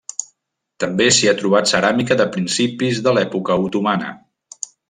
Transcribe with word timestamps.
També 0.83 1.07
s'hi 1.17 1.29
ha 1.31 1.35
trobat 1.43 1.69
ceràmica 1.73 2.19
de 2.23 2.27
principis 2.39 3.05
de 3.09 3.17
l'època 3.19 3.63
otomana. 3.67 4.11